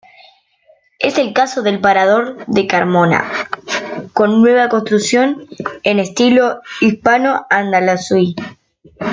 [0.97, 3.31] Es el caso del Parador de Carmona,
[4.13, 5.45] con nueva construcción
[5.83, 8.35] en estilo Hispano-andalusí.